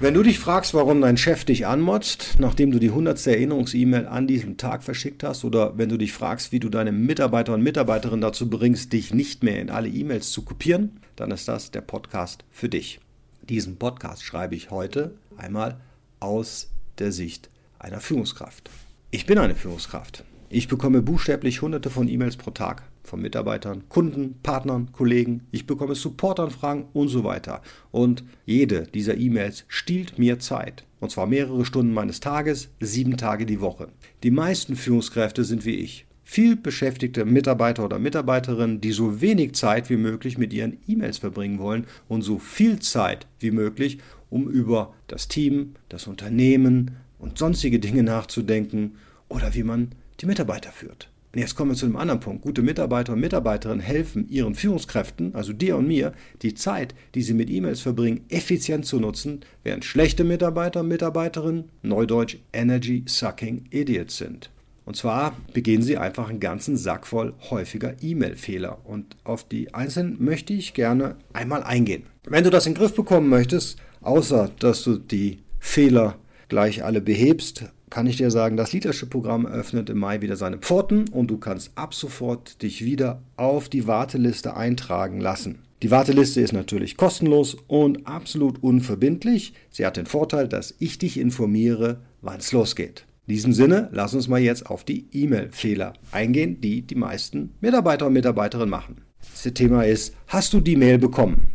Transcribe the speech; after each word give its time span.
Wenn 0.00 0.14
du 0.14 0.22
dich 0.22 0.38
fragst, 0.38 0.74
warum 0.74 1.00
dein 1.00 1.16
Chef 1.16 1.44
dich 1.44 1.66
anmotzt, 1.66 2.36
nachdem 2.38 2.70
du 2.70 2.78
die 2.78 2.90
100. 2.90 3.26
Erinnerungs-E-Mail 3.26 4.06
an 4.06 4.28
diesem 4.28 4.56
Tag 4.56 4.84
verschickt 4.84 5.24
hast, 5.24 5.44
oder 5.44 5.76
wenn 5.76 5.88
du 5.88 5.96
dich 5.96 6.12
fragst, 6.12 6.52
wie 6.52 6.60
du 6.60 6.68
deine 6.68 6.92
Mitarbeiter 6.92 7.52
und 7.52 7.64
Mitarbeiterinnen 7.64 8.20
dazu 8.20 8.48
bringst, 8.48 8.92
dich 8.92 9.12
nicht 9.12 9.42
mehr 9.42 9.60
in 9.60 9.70
alle 9.70 9.88
E-Mails 9.88 10.30
zu 10.30 10.42
kopieren, 10.42 11.00
dann 11.16 11.32
ist 11.32 11.48
das 11.48 11.72
der 11.72 11.80
Podcast 11.80 12.44
für 12.52 12.68
dich. 12.68 13.00
Diesen 13.42 13.76
Podcast 13.76 14.22
schreibe 14.22 14.54
ich 14.54 14.70
heute 14.70 15.14
einmal 15.36 15.80
aus 16.20 16.70
der 16.98 17.10
Sicht 17.10 17.50
einer 17.80 17.98
Führungskraft. 17.98 18.70
Ich 19.10 19.26
bin 19.26 19.38
eine 19.38 19.56
Führungskraft. 19.56 20.22
Ich 20.50 20.66
bekomme 20.66 21.02
buchstäblich 21.02 21.60
hunderte 21.60 21.90
von 21.90 22.08
E-Mails 22.08 22.38
pro 22.38 22.50
Tag 22.50 22.82
von 23.02 23.20
Mitarbeitern, 23.20 23.82
Kunden, 23.90 24.36
Partnern, 24.42 24.92
Kollegen. 24.92 25.42
Ich 25.50 25.66
bekomme 25.66 25.94
Supportanfragen 25.94 26.86
und 26.94 27.08
so 27.08 27.22
weiter. 27.22 27.60
Und 27.90 28.24
jede 28.46 28.84
dieser 28.84 29.18
E-Mails 29.18 29.66
stiehlt 29.68 30.18
mir 30.18 30.38
Zeit. 30.38 30.86
Und 31.00 31.10
zwar 31.10 31.26
mehrere 31.26 31.66
Stunden 31.66 31.92
meines 31.92 32.20
Tages, 32.20 32.70
sieben 32.80 33.18
Tage 33.18 33.44
die 33.44 33.60
Woche. 33.60 33.88
Die 34.22 34.30
meisten 34.30 34.74
Führungskräfte 34.74 35.44
sind 35.44 35.66
wie 35.66 35.74
ich. 35.74 36.06
Viel 36.24 36.56
beschäftigte 36.56 37.26
Mitarbeiter 37.26 37.84
oder 37.84 37.98
Mitarbeiterinnen, 37.98 38.80
die 38.80 38.92
so 38.92 39.20
wenig 39.20 39.54
Zeit 39.54 39.90
wie 39.90 39.98
möglich 39.98 40.38
mit 40.38 40.54
ihren 40.54 40.78
E-Mails 40.86 41.18
verbringen 41.18 41.58
wollen 41.58 41.86
und 42.08 42.22
so 42.22 42.38
viel 42.38 42.78
Zeit 42.78 43.26
wie 43.38 43.50
möglich, 43.50 43.98
um 44.30 44.48
über 44.48 44.94
das 45.08 45.28
Team, 45.28 45.74
das 45.90 46.06
Unternehmen 46.06 46.92
und 47.18 47.36
sonstige 47.36 47.78
Dinge 47.78 48.02
nachzudenken 48.02 48.96
oder 49.28 49.54
wie 49.54 49.62
man 49.62 49.92
die 50.20 50.26
Mitarbeiter 50.26 50.70
führt. 50.70 51.08
Und 51.34 51.40
jetzt 51.40 51.56
kommen 51.56 51.72
wir 51.72 51.76
zu 51.76 51.84
einem 51.84 51.96
anderen 51.96 52.20
Punkt. 52.20 52.42
Gute 52.42 52.62
Mitarbeiter 52.62 53.12
und 53.12 53.20
Mitarbeiterinnen 53.20 53.80
helfen 53.80 54.28
ihren 54.30 54.54
Führungskräften, 54.54 55.34
also 55.34 55.52
dir 55.52 55.76
und 55.76 55.86
mir, 55.86 56.12
die 56.40 56.54
Zeit, 56.54 56.94
die 57.14 57.22
sie 57.22 57.34
mit 57.34 57.50
E-Mails 57.50 57.80
verbringen, 57.80 58.24
effizient 58.30 58.86
zu 58.86 58.98
nutzen, 58.98 59.40
während 59.62 59.84
schlechte 59.84 60.24
Mitarbeiter 60.24 60.80
und 60.80 60.88
Mitarbeiterinnen, 60.88 61.70
neudeutsch 61.82 62.38
Energy 62.52 63.04
Sucking 63.06 63.66
Idiots 63.70 64.16
sind. 64.16 64.50
Und 64.86 64.96
zwar 64.96 65.36
begehen 65.52 65.82
sie 65.82 65.98
einfach 65.98 66.30
einen 66.30 66.40
ganzen 66.40 66.78
Sack 66.78 67.06
voll 67.06 67.34
häufiger 67.50 67.94
E-Mail-Fehler. 68.00 68.78
Und 68.84 69.16
auf 69.22 69.46
die 69.46 69.74
einzelnen 69.74 70.16
möchte 70.24 70.54
ich 70.54 70.72
gerne 70.72 71.16
einmal 71.34 71.62
eingehen. 71.62 72.04
Wenn 72.24 72.44
du 72.44 72.48
das 72.48 72.66
in 72.66 72.72
den 72.72 72.78
Griff 72.78 72.94
bekommen 72.94 73.28
möchtest, 73.28 73.76
außer 74.00 74.50
dass 74.58 74.82
du 74.84 74.96
die 74.96 75.40
Fehler 75.58 76.16
gleich 76.48 76.84
alle 76.84 77.02
behebst, 77.02 77.66
kann 77.90 78.06
ich 78.06 78.16
dir 78.16 78.30
sagen, 78.30 78.56
das 78.56 78.72
Leadership-Programm 78.72 79.46
öffnet 79.46 79.90
im 79.90 79.98
Mai 79.98 80.20
wieder 80.20 80.36
seine 80.36 80.58
Pforten 80.58 81.08
und 81.08 81.28
du 81.28 81.38
kannst 81.38 81.72
ab 81.76 81.94
sofort 81.94 82.62
dich 82.62 82.84
wieder 82.84 83.22
auf 83.36 83.68
die 83.68 83.86
Warteliste 83.86 84.56
eintragen 84.56 85.20
lassen. 85.20 85.60
Die 85.82 85.90
Warteliste 85.90 86.40
ist 86.40 86.52
natürlich 86.52 86.96
kostenlos 86.96 87.56
und 87.68 88.06
absolut 88.06 88.62
unverbindlich. 88.62 89.54
Sie 89.70 89.86
hat 89.86 89.96
den 89.96 90.06
Vorteil, 90.06 90.48
dass 90.48 90.74
ich 90.80 90.98
dich 90.98 91.18
informiere, 91.18 92.00
wann 92.20 92.38
es 92.38 92.52
losgeht. 92.52 93.06
In 93.26 93.34
diesem 93.34 93.52
Sinne, 93.52 93.88
lass 93.92 94.14
uns 94.14 94.26
mal 94.26 94.40
jetzt 94.40 94.66
auf 94.66 94.84
die 94.84 95.06
E-Mail-Fehler 95.12 95.92
eingehen, 96.10 96.60
die 96.60 96.82
die 96.82 96.94
meisten 96.94 97.54
Mitarbeiter 97.60 98.06
und 98.06 98.14
Mitarbeiterinnen 98.14 98.70
machen. 98.70 99.02
Das 99.20 99.52
Thema 99.52 99.84
ist, 99.84 100.14
hast 100.26 100.52
du 100.52 100.60
die 100.60 100.76
Mail 100.76 100.98
bekommen? 100.98 101.47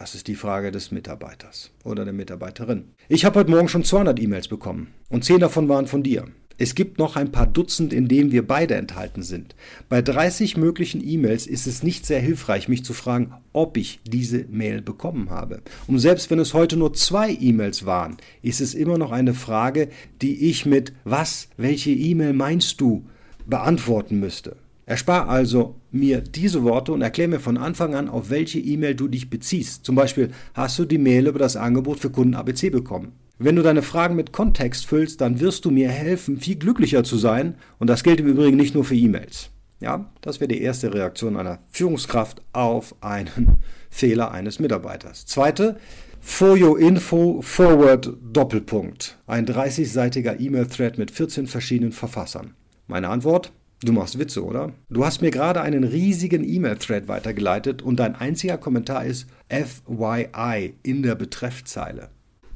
Das 0.00 0.14
ist 0.14 0.28
die 0.28 0.34
Frage 0.34 0.70
des 0.70 0.92
Mitarbeiters 0.92 1.72
oder 1.84 2.06
der 2.06 2.14
Mitarbeiterin. 2.14 2.84
Ich 3.10 3.26
habe 3.26 3.38
heute 3.38 3.50
Morgen 3.50 3.68
schon 3.68 3.84
200 3.84 4.18
E-Mails 4.18 4.48
bekommen 4.48 4.94
und 5.10 5.26
10 5.26 5.40
davon 5.40 5.68
waren 5.68 5.86
von 5.86 6.02
dir. 6.02 6.24
Es 6.56 6.74
gibt 6.74 6.98
noch 6.98 7.16
ein 7.16 7.32
paar 7.32 7.46
Dutzend, 7.46 7.92
in 7.92 8.08
denen 8.08 8.32
wir 8.32 8.46
beide 8.46 8.76
enthalten 8.76 9.22
sind. 9.22 9.54
Bei 9.90 10.00
30 10.00 10.56
möglichen 10.56 11.06
E-Mails 11.06 11.46
ist 11.46 11.66
es 11.66 11.82
nicht 11.82 12.06
sehr 12.06 12.18
hilfreich, 12.18 12.66
mich 12.66 12.82
zu 12.82 12.94
fragen, 12.94 13.34
ob 13.52 13.76
ich 13.76 14.00
diese 14.06 14.46
Mail 14.48 14.80
bekommen 14.80 15.28
habe. 15.28 15.60
Und 15.86 15.98
selbst 15.98 16.30
wenn 16.30 16.38
es 16.38 16.54
heute 16.54 16.78
nur 16.78 16.94
zwei 16.94 17.36
E-Mails 17.38 17.84
waren, 17.84 18.16
ist 18.40 18.62
es 18.62 18.72
immer 18.72 18.96
noch 18.96 19.12
eine 19.12 19.34
Frage, 19.34 19.90
die 20.22 20.48
ich 20.48 20.64
mit 20.64 20.94
Was, 21.04 21.48
welche 21.58 21.90
E-Mail 21.90 22.32
meinst 22.32 22.80
du 22.80 23.04
beantworten 23.44 24.18
müsste. 24.18 24.56
Erspar 24.90 25.28
also 25.28 25.76
mir 25.92 26.20
diese 26.20 26.64
Worte 26.64 26.90
und 26.92 27.00
erklär 27.00 27.28
mir 27.28 27.38
von 27.38 27.56
Anfang 27.56 27.94
an, 27.94 28.08
auf 28.08 28.28
welche 28.28 28.58
E-Mail 28.58 28.96
du 28.96 29.06
dich 29.06 29.30
beziehst. 29.30 29.84
Zum 29.84 29.94
Beispiel, 29.94 30.32
hast 30.52 30.80
du 30.80 30.84
die 30.84 30.98
Mail 30.98 31.28
über 31.28 31.38
das 31.38 31.54
Angebot 31.54 32.00
für 32.00 32.10
Kunden 32.10 32.34
ABC 32.34 32.70
bekommen? 32.70 33.12
Wenn 33.38 33.54
du 33.54 33.62
deine 33.62 33.82
Fragen 33.82 34.16
mit 34.16 34.32
Kontext 34.32 34.86
füllst, 34.86 35.20
dann 35.20 35.38
wirst 35.38 35.64
du 35.64 35.70
mir 35.70 35.88
helfen, 35.90 36.40
viel 36.40 36.56
glücklicher 36.56 37.04
zu 37.04 37.18
sein. 37.18 37.54
Und 37.78 37.86
das 37.86 38.02
gilt 38.02 38.18
im 38.18 38.26
Übrigen 38.26 38.56
nicht 38.56 38.74
nur 38.74 38.82
für 38.82 38.96
E-Mails. 38.96 39.50
Ja, 39.78 40.10
das 40.22 40.40
wäre 40.40 40.48
die 40.48 40.60
erste 40.60 40.92
Reaktion 40.92 41.36
einer 41.36 41.60
Führungskraft 41.70 42.42
auf 42.52 42.96
einen 43.00 43.58
Fehler 43.90 44.32
eines 44.32 44.58
Mitarbeiters. 44.58 45.24
Zweite, 45.24 45.76
For 46.20 46.60
Your 46.60 46.80
Info 46.80 47.42
Forward 47.42 48.12
Doppelpunkt. 48.32 49.18
Ein 49.28 49.46
30-seitiger 49.46 50.40
E-Mail-Thread 50.40 50.98
mit 50.98 51.12
14 51.12 51.46
verschiedenen 51.46 51.92
Verfassern. 51.92 52.54
Meine 52.88 53.08
Antwort? 53.08 53.52
Du 53.82 53.92
machst 53.92 54.18
Witze, 54.18 54.44
oder? 54.44 54.74
Du 54.90 55.06
hast 55.06 55.22
mir 55.22 55.30
gerade 55.30 55.62
einen 55.62 55.84
riesigen 55.84 56.44
E-Mail-Thread 56.46 57.08
weitergeleitet 57.08 57.80
und 57.80 57.96
dein 57.96 58.14
einziger 58.14 58.58
Kommentar 58.58 59.06
ist 59.06 59.26
FYI 59.48 60.74
in 60.82 61.02
der 61.02 61.14
Betreffzeile. 61.14 62.10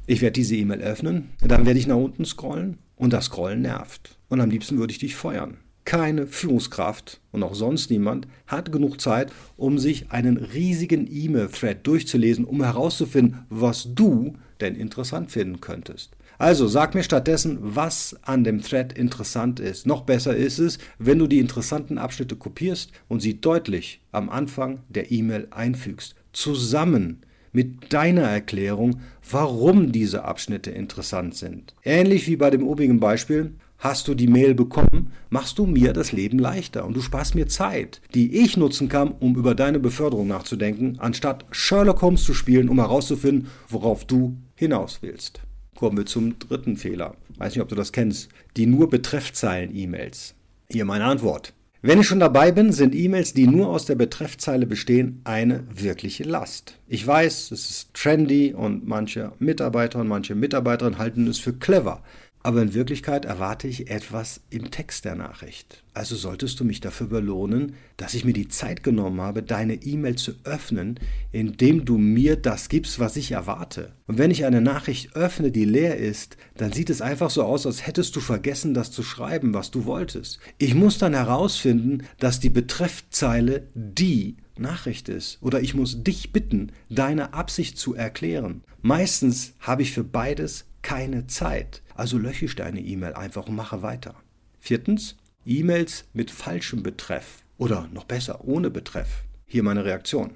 Ich 0.05 0.21
werde 0.21 0.33
diese 0.33 0.55
E-Mail 0.55 0.81
öffnen, 0.81 1.31
dann 1.41 1.65
werde 1.65 1.79
ich 1.79 1.87
nach 1.87 1.95
unten 1.95 2.25
scrollen 2.25 2.77
und 2.95 3.11
das 3.11 3.25
Scrollen 3.25 3.63
nervt. 3.63 4.19
Und 4.29 4.39
am 4.39 4.51
liebsten 4.51 4.77
würde 4.77 4.91
ich 4.91 4.99
dich 4.99 5.15
feuern. 5.15 5.57
Keine 5.83 6.27
Führungskraft 6.27 7.21
und 7.31 7.41
auch 7.41 7.55
sonst 7.55 7.89
niemand 7.89 8.27
hat 8.45 8.71
genug 8.71 9.01
Zeit, 9.01 9.31
um 9.57 9.79
sich 9.79 10.11
einen 10.11 10.37
riesigen 10.37 11.07
E-Mail-Thread 11.11 11.87
durchzulesen, 11.87 12.45
um 12.45 12.63
herauszufinden, 12.63 13.45
was 13.49 13.95
du 13.95 14.35
denn 14.61 14.75
interessant 14.75 15.31
finden 15.31 15.59
könntest. 15.59 16.15
Also 16.37 16.67
sag 16.67 16.95
mir 16.95 17.03
stattdessen, 17.03 17.57
was 17.61 18.15
an 18.23 18.43
dem 18.43 18.61
Thread 18.61 18.93
interessant 18.93 19.59
ist. 19.59 19.87
Noch 19.87 20.01
besser 20.01 20.35
ist 20.35 20.59
es, 20.59 20.77
wenn 20.99 21.19
du 21.19 21.27
die 21.27 21.39
interessanten 21.39 21.97
Abschnitte 21.97 22.35
kopierst 22.35 22.91
und 23.07 23.21
sie 23.21 23.39
deutlich 23.39 24.01
am 24.11 24.29
Anfang 24.29 24.79
der 24.89 25.11
E-Mail 25.11 25.47
einfügst. 25.51 26.15
Zusammen 26.33 27.21
mit 27.51 27.93
deiner 27.93 28.23
Erklärung, 28.23 28.99
warum 29.29 29.93
diese 29.93 30.25
Abschnitte 30.25 30.71
interessant 30.71 31.35
sind. 31.35 31.73
Ähnlich 31.83 32.27
wie 32.27 32.35
bei 32.35 32.49
dem 32.49 32.67
obigen 32.67 32.99
Beispiel, 32.99 33.53
Hast 33.77 34.07
du 34.07 34.15
die 34.15 34.27
Mail 34.27 34.55
bekommen, 34.55 35.11
machst 35.29 35.59
du 35.59 35.65
mir 35.65 35.93
das 35.93 36.11
Leben 36.11 36.39
leichter 36.39 36.85
und 36.85 36.95
du 36.95 37.01
sparst 37.01 37.35
mir 37.35 37.47
Zeit, 37.47 38.01
die 38.13 38.33
ich 38.35 38.57
nutzen 38.57 38.89
kann, 38.89 39.11
um 39.11 39.35
über 39.35 39.53
deine 39.53 39.79
Beförderung 39.79 40.27
nachzudenken, 40.27 40.95
anstatt 40.99 41.45
Sherlock 41.51 42.01
Holmes 42.01 42.23
zu 42.23 42.33
spielen, 42.33 42.69
um 42.69 42.79
herauszufinden, 42.79 43.49
worauf 43.67 44.05
du 44.05 44.37
hinaus 44.55 44.99
willst. 45.01 45.41
Kommen 45.75 45.97
wir 45.97 46.05
zum 46.05 46.39
dritten 46.39 46.77
Fehler. 46.77 47.15
Weiß 47.37 47.53
nicht, 47.53 47.61
ob 47.61 47.67
du 47.67 47.75
das 47.75 47.91
kennst. 47.91 48.29
Die 48.55 48.65
nur 48.65 48.89
Betreffzeilen-E-Mails. 48.89 50.33
Hier 50.69 50.85
meine 50.85 51.03
Antwort. 51.03 51.53
Wenn 51.81 51.99
ich 51.99 52.07
schon 52.07 52.19
dabei 52.19 52.51
bin, 52.51 52.71
sind 52.71 52.95
E-Mails, 52.95 53.33
die 53.33 53.45
nur 53.45 53.69
aus 53.69 53.85
der 53.85 53.93
Betreffzeile 53.93 54.65
bestehen, 54.65 55.21
eine 55.23 55.65
wirkliche 55.69 56.23
Last. 56.23 56.79
Ich 56.87 57.05
weiß, 57.05 57.51
es 57.51 57.69
ist 57.69 57.93
trendy 57.93 58.55
und 58.55 58.87
manche 58.87 59.33
Mitarbeiter 59.37 59.99
und 59.99 60.07
manche 60.07 60.33
Mitarbeiterinnen 60.33 60.97
halten 60.97 61.27
es 61.27 61.37
für 61.37 61.53
clever. 61.53 62.01
Aber 62.45 62.61
in 62.61 62.75
Wirklichkeit 62.75 63.25
erwarte 63.25 63.67
ich 63.67 63.89
etwas 63.89 64.41
im 64.51 64.69
Text 64.69 65.03
der 65.03 65.15
Nachricht. 65.15 65.83
Also 65.95 66.15
solltest 66.15 66.59
du 66.59 66.63
mich 66.63 66.79
dafür 66.79 67.07
belohnen, 67.07 67.73
dass 67.97 68.13
ich 68.13 68.23
mir 68.23 68.33
die 68.33 68.49
Zeit 68.49 68.83
genommen 68.83 69.19
habe, 69.19 69.41
deine 69.41 69.73
E-Mail 69.73 70.15
zu 70.15 70.33
öffnen, 70.43 70.99
indem 71.31 71.85
du 71.85 71.97
mir 71.97 72.35
das 72.35 72.69
gibst, 72.69 72.99
was 72.99 73.15
ich 73.15 73.31
erwarte. 73.31 73.93
Und 74.05 74.19
wenn 74.19 74.29
ich 74.29 74.45
eine 74.45 74.61
Nachricht 74.61 75.15
öffne, 75.15 75.49
die 75.49 75.65
leer 75.65 75.97
ist, 75.97 76.37
dann 76.55 76.71
sieht 76.71 76.91
es 76.91 77.01
einfach 77.01 77.31
so 77.31 77.41
aus, 77.41 77.65
als 77.65 77.87
hättest 77.87 78.15
du 78.15 78.19
vergessen, 78.19 78.75
das 78.75 78.91
zu 78.91 79.01
schreiben, 79.01 79.55
was 79.55 79.71
du 79.71 79.85
wolltest. 79.85 80.37
Ich 80.59 80.75
muss 80.75 80.99
dann 80.99 81.15
herausfinden, 81.15 82.03
dass 82.19 82.39
die 82.39 82.51
Betreffzeile 82.51 83.69
die 83.73 84.37
Nachricht 84.55 85.09
ist. 85.09 85.39
Oder 85.41 85.61
ich 85.61 85.73
muss 85.73 86.03
dich 86.03 86.31
bitten, 86.31 86.73
deine 86.91 87.33
Absicht 87.33 87.79
zu 87.79 87.95
erklären. 87.95 88.61
Meistens 88.83 89.53
habe 89.61 89.81
ich 89.81 89.93
für 89.93 90.03
beides 90.03 90.65
keine 90.83 91.25
Zeit. 91.25 91.81
Also 91.95 92.17
lösche 92.17 92.45
ich 92.45 92.55
deine 92.55 92.81
E-Mail 92.81 93.13
einfach 93.13 93.47
und 93.47 93.55
mache 93.55 93.81
weiter. 93.81 94.15
Viertens, 94.59 95.15
E-Mails 95.45 96.05
mit 96.13 96.29
falschem 96.29 96.83
Betreff 96.83 97.43
oder 97.57 97.89
noch 97.93 98.03
besser 98.03 98.45
ohne 98.45 98.69
Betreff. 98.69 99.23
Hier 99.47 99.63
meine 99.63 99.85
Reaktion. 99.85 100.31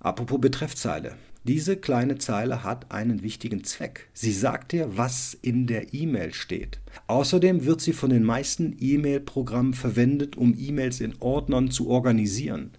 Apropos 0.00 0.40
Betreffzeile. 0.40 1.16
Diese 1.44 1.76
kleine 1.76 2.18
Zeile 2.18 2.62
hat 2.62 2.92
einen 2.92 3.22
wichtigen 3.22 3.64
Zweck. 3.64 4.08
Sie 4.12 4.32
sagt 4.32 4.72
dir, 4.72 4.96
was 4.96 5.36
in 5.42 5.66
der 5.66 5.92
E-Mail 5.92 6.32
steht. 6.32 6.80
Außerdem 7.08 7.64
wird 7.64 7.80
sie 7.80 7.92
von 7.92 8.10
den 8.10 8.22
meisten 8.22 8.76
E-Mail-Programmen 8.78 9.74
verwendet, 9.74 10.36
um 10.36 10.54
E-Mails 10.56 11.00
in 11.00 11.14
Ordnern 11.18 11.70
zu 11.70 11.88
organisieren. 11.88 12.70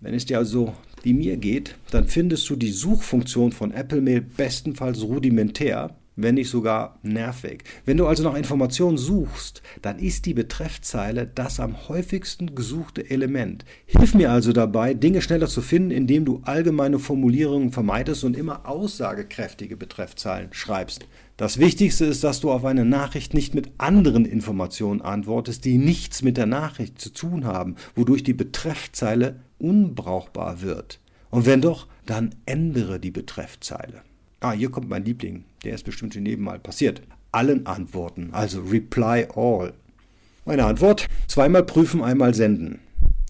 Wenn 0.00 0.14
es 0.14 0.26
dir 0.26 0.38
also 0.38 0.74
wie 1.04 1.14
mir 1.14 1.36
geht, 1.36 1.76
dann 1.92 2.08
findest 2.08 2.50
du 2.50 2.56
die 2.56 2.72
Suchfunktion 2.72 3.52
von 3.52 3.70
Apple 3.70 4.00
Mail 4.00 4.20
bestenfalls 4.20 5.02
rudimentär 5.02 5.96
wenn 6.16 6.34
nicht 6.34 6.50
sogar 6.50 6.98
nervig. 7.02 7.64
Wenn 7.84 7.96
du 7.96 8.06
also 8.06 8.22
nach 8.22 8.34
Informationen 8.34 8.98
suchst, 8.98 9.62
dann 9.80 9.98
ist 9.98 10.26
die 10.26 10.34
Betreffzeile 10.34 11.26
das 11.26 11.60
am 11.60 11.88
häufigsten 11.88 12.54
gesuchte 12.54 13.08
Element. 13.08 13.64
Hilf 13.86 14.14
mir 14.14 14.30
also 14.30 14.52
dabei, 14.52 14.94
Dinge 14.94 15.22
schneller 15.22 15.48
zu 15.48 15.62
finden, 15.62 15.90
indem 15.90 16.24
du 16.24 16.40
allgemeine 16.44 16.98
Formulierungen 16.98 17.72
vermeidest 17.72 18.24
und 18.24 18.36
immer 18.36 18.68
aussagekräftige 18.68 19.76
Betreffzeilen 19.76 20.52
schreibst. 20.52 21.06
Das 21.36 21.58
Wichtigste 21.58 22.04
ist, 22.04 22.22
dass 22.22 22.40
du 22.40 22.52
auf 22.52 22.64
eine 22.64 22.84
Nachricht 22.84 23.34
nicht 23.34 23.54
mit 23.54 23.72
anderen 23.78 24.24
Informationen 24.24 25.00
antwortest, 25.00 25.64
die 25.64 25.78
nichts 25.78 26.22
mit 26.22 26.36
der 26.36 26.46
Nachricht 26.46 27.00
zu 27.00 27.10
tun 27.10 27.44
haben, 27.44 27.76
wodurch 27.94 28.22
die 28.22 28.34
Betreffzeile 28.34 29.40
unbrauchbar 29.58 30.60
wird. 30.60 31.00
Und 31.30 31.46
wenn 31.46 31.62
doch, 31.62 31.88
dann 32.04 32.34
ändere 32.44 33.00
die 33.00 33.10
Betreffzeile. 33.10 34.02
Ah, 34.42 34.50
hier 34.50 34.72
kommt 34.72 34.88
mein 34.88 35.04
Liebling. 35.04 35.44
Der 35.62 35.74
ist 35.76 35.84
bestimmt 35.84 36.16
in 36.16 36.26
jedem 36.26 36.44
Mal 36.44 36.58
passiert. 36.58 37.00
Allen 37.30 37.64
antworten, 37.64 38.30
also 38.32 38.60
reply 38.60 39.28
all. 39.36 39.72
Meine 40.44 40.64
Antwort: 40.64 41.06
zweimal 41.28 41.62
prüfen, 41.62 42.02
einmal 42.02 42.34
senden. 42.34 42.80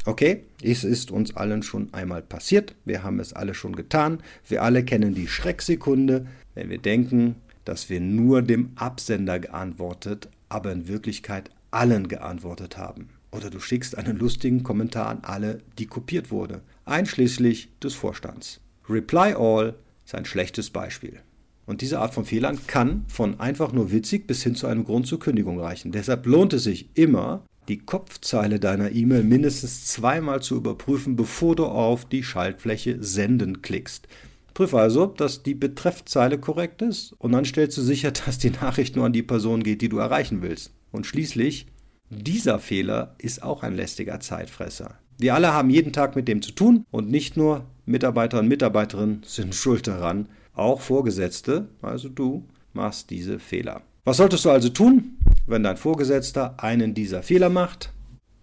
Okay, 0.06 0.44
es 0.62 0.84
ist 0.84 1.10
uns 1.10 1.36
allen 1.36 1.62
schon 1.62 1.92
einmal 1.92 2.22
passiert. 2.22 2.74
Wir 2.86 3.02
haben 3.02 3.20
es 3.20 3.34
alle 3.34 3.52
schon 3.52 3.76
getan. 3.76 4.22
Wir 4.48 4.62
alle 4.62 4.84
kennen 4.86 5.14
die 5.14 5.28
Schrecksekunde, 5.28 6.26
wenn 6.54 6.70
wir 6.70 6.78
denken, 6.78 7.36
dass 7.66 7.90
wir 7.90 8.00
nur 8.00 8.40
dem 8.40 8.70
Absender 8.76 9.38
geantwortet, 9.38 10.30
aber 10.48 10.72
in 10.72 10.88
Wirklichkeit 10.88 11.50
allen 11.70 12.08
geantwortet 12.08 12.78
haben. 12.78 13.10
Oder 13.32 13.50
du 13.50 13.60
schickst 13.60 13.98
einen 13.98 14.16
lustigen 14.16 14.62
Kommentar 14.62 15.08
an 15.08 15.18
alle, 15.24 15.60
die 15.78 15.86
kopiert 15.86 16.30
wurde, 16.30 16.62
einschließlich 16.86 17.68
des 17.80 17.92
Vorstands. 17.92 18.60
Reply 18.88 19.34
all 19.34 19.74
ist 20.04 20.14
ein 20.14 20.24
schlechtes 20.24 20.70
Beispiel. 20.70 21.20
Und 21.64 21.80
diese 21.80 22.00
Art 22.00 22.12
von 22.12 22.24
Fehlern 22.24 22.58
kann 22.66 23.04
von 23.06 23.38
einfach 23.38 23.72
nur 23.72 23.92
witzig 23.92 24.26
bis 24.26 24.42
hin 24.42 24.54
zu 24.54 24.66
einem 24.66 24.84
Grund 24.84 25.06
zur 25.06 25.20
Kündigung 25.20 25.60
reichen. 25.60 25.92
Deshalb 25.92 26.26
lohnt 26.26 26.52
es 26.52 26.64
sich 26.64 26.90
immer, 26.94 27.44
die 27.68 27.78
Kopfzeile 27.78 28.58
deiner 28.58 28.90
E-Mail 28.90 29.22
mindestens 29.22 29.86
zweimal 29.86 30.42
zu 30.42 30.56
überprüfen, 30.56 31.14
bevor 31.14 31.54
du 31.54 31.66
auf 31.66 32.04
die 32.04 32.24
Schaltfläche 32.24 33.02
Senden 33.02 33.62
klickst. 33.62 34.08
Prüf 34.54 34.74
also, 34.74 35.06
dass 35.06 35.42
die 35.42 35.54
Betreffzeile 35.54 36.38
korrekt 36.38 36.82
ist 36.82 37.14
und 37.18 37.32
dann 37.32 37.44
stellst 37.44 37.78
du 37.78 37.82
sicher, 37.82 38.10
dass 38.26 38.38
die 38.38 38.50
Nachricht 38.50 38.96
nur 38.96 39.06
an 39.06 39.12
die 39.12 39.22
Person 39.22 39.62
geht, 39.62 39.80
die 39.80 39.88
du 39.88 39.98
erreichen 39.98 40.42
willst. 40.42 40.72
Und 40.90 41.06
schließlich, 41.06 41.66
dieser 42.10 42.58
Fehler 42.58 43.14
ist 43.18 43.42
auch 43.42 43.62
ein 43.62 43.74
lästiger 43.74 44.20
Zeitfresser. 44.20 44.98
Wir 45.18 45.34
alle 45.34 45.52
haben 45.52 45.70
jeden 45.70 45.92
Tag 45.92 46.16
mit 46.16 46.28
dem 46.28 46.42
zu 46.42 46.52
tun 46.52 46.84
und 46.90 47.10
nicht 47.10 47.36
nur 47.36 47.66
Mitarbeiter 47.92 48.40
und 48.40 48.48
Mitarbeiterinnen 48.48 49.22
sind 49.24 49.54
schuld 49.54 49.86
daran. 49.86 50.26
Auch 50.54 50.80
Vorgesetzte, 50.80 51.68
also 51.80 52.08
du, 52.08 52.44
machst 52.72 53.10
diese 53.10 53.38
Fehler. 53.38 53.82
Was 54.04 54.16
solltest 54.16 54.44
du 54.44 54.50
also 54.50 54.70
tun, 54.70 55.18
wenn 55.46 55.62
dein 55.62 55.76
Vorgesetzter 55.76 56.54
einen 56.58 56.94
dieser 56.94 57.22
Fehler 57.22 57.50
macht? 57.50 57.92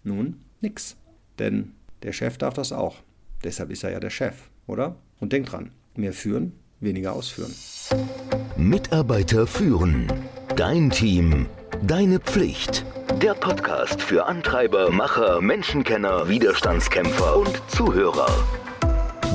Nun, 0.03 0.37
nix. 0.61 0.95
Denn 1.39 1.71
der 2.03 2.13
Chef 2.13 2.37
darf 2.37 2.53
das 2.53 2.71
auch. 2.71 2.97
Deshalb 3.43 3.71
ist 3.71 3.83
er 3.83 3.91
ja 3.91 3.99
der 3.99 4.09
Chef, 4.09 4.35
oder? 4.67 4.95
Und 5.19 5.33
denk 5.33 5.47
dran, 5.47 5.71
mehr 5.95 6.13
führen, 6.13 6.53
weniger 6.79 7.13
ausführen. 7.13 7.53
Mitarbeiter 8.55 9.47
führen. 9.47 10.07
Dein 10.55 10.89
Team. 10.89 11.47
Deine 11.81 12.19
Pflicht. 12.19 12.85
Der 13.21 13.33
Podcast 13.33 14.01
für 14.01 14.25
Antreiber, 14.25 14.91
Macher, 14.91 15.41
Menschenkenner, 15.41 16.29
Widerstandskämpfer 16.29 17.37
und 17.37 17.61
Zuhörer. 17.67 18.27